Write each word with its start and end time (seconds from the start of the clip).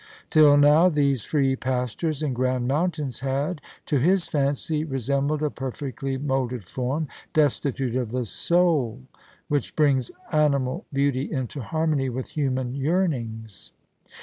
Till 0.31 0.57
now, 0.57 0.89
these 0.89 1.25
free 1.25 1.55
pastures 1.55 2.23
and 2.23 2.33
grand 2.35 2.67
mountains 2.67 3.19
had, 3.19 3.61
to 3.85 3.99
his 3.99 4.25
fancy, 4.25 4.83
re 4.83 4.97
sembled 4.97 5.43
a 5.43 5.51
perfectly 5.51 6.17
moulded 6.17 6.63
form, 6.63 7.07
destitute 7.35 7.95
of 7.95 8.09
the 8.09 8.25
soul 8.25 9.03
which 9.47 9.75
brings 9.75 10.09
animal 10.31 10.87
beauty 10.91 11.31
into 11.31 11.61
harmony 11.61 12.09
with 12.09 12.29
human 12.29 12.73
yearn 12.73 13.13
ings. 13.13 13.73